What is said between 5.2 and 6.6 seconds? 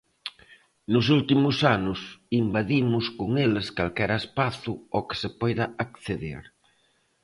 se poida acceder.